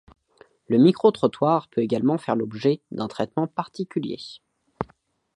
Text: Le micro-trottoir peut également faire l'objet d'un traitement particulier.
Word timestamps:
Le 0.65 0.79
micro-trottoir 0.79 1.67
peut 1.69 1.81
également 1.81 2.17
faire 2.17 2.35
l'objet 2.35 2.81
d'un 2.89 3.07
traitement 3.07 3.45
particulier. 3.45 4.17